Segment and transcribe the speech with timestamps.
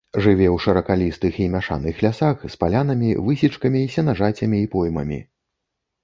[0.25, 5.19] Жыве ў шыракалістых і мяшаных лясах з палянамі, высечкамі, сенажацямі і поймамі.